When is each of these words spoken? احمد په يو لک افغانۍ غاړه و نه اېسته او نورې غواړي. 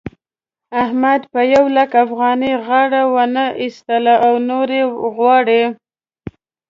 احمد 0.83 1.21
په 1.33 1.41
يو 1.53 1.65
لک 1.77 1.91
افغانۍ 2.05 2.53
غاړه 2.65 3.01
و 3.13 3.15
نه 3.35 3.45
اېسته 3.61 4.13
او 4.25 4.33
نورې 4.49 4.81
غواړي. 5.15 5.63